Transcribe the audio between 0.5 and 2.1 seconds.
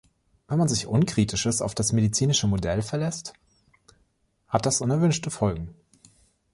man sich unkritisches auf das